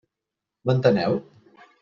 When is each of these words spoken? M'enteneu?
M'enteneu? 0.69 1.21